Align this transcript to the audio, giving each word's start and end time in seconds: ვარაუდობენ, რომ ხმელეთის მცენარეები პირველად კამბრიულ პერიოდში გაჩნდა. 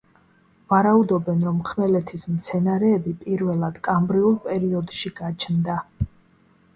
ვარაუდობენ, 0.71 1.41
რომ 1.49 1.57
ხმელეთის 1.71 2.23
მცენარეები 2.37 3.13
პირველად 3.25 3.77
კამბრიულ 3.89 4.33
პერიოდში 4.47 5.13
გაჩნდა. 5.21 5.77